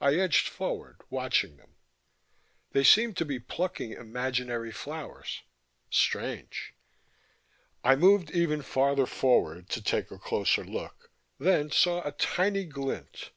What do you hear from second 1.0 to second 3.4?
watching them. They seemed to be